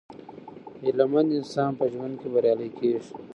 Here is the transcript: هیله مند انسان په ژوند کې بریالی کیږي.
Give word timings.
هیله 0.81 1.05
مند 1.11 1.29
انسان 1.39 1.71
په 1.79 1.85
ژوند 1.93 2.13
کې 2.19 2.27
بریالی 2.33 2.69
کیږي. 2.77 3.01